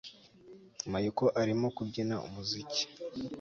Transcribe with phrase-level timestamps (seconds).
[0.91, 2.81] Mayuko arimo kubyina umuziki